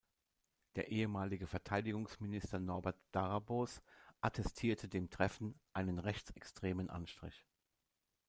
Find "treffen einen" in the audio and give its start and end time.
5.11-5.99